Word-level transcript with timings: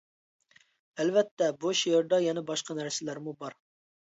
ئەلۋەتتە، 1.03 1.51
بۇ 1.65 1.73
شېئىردا 1.81 2.21
يەنە 2.29 2.45
باشقا 2.51 2.77
نەرسىلەرمۇ 2.81 3.37
بار. 3.45 3.61